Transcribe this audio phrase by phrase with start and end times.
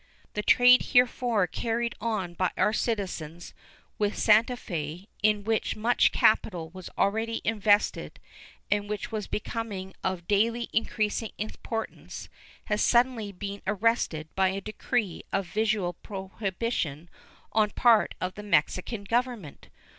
[0.33, 3.53] The trade heretofore carried on by our citizens
[3.99, 8.19] with Santa Fe, in which much capital was already invested
[8.71, 12.29] and which was becoming of daily increasing importance,
[12.65, 17.07] has suddenly been arrested by a decree of virtual prohibition
[17.51, 19.69] on the part of the Mexican Government.